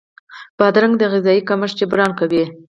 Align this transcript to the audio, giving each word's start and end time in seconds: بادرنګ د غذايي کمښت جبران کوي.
بادرنګ 0.57 0.93
د 0.97 1.03
غذايي 1.13 1.41
کمښت 1.49 1.75
جبران 1.79 2.11
کوي. 2.19 2.43